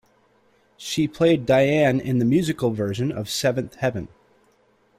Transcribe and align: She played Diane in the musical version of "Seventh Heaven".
She 0.77 1.07
played 1.07 1.45
Diane 1.45 1.99
in 1.99 2.17
the 2.17 2.25
musical 2.25 2.71
version 2.71 3.11
of 3.11 3.29
"Seventh 3.29 3.75
Heaven". 3.75 4.07